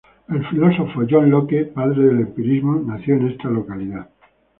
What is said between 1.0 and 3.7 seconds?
John Locke, padre del empirismo, nació en esta